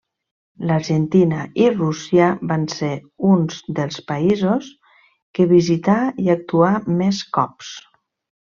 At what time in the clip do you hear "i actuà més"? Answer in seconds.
6.27-7.25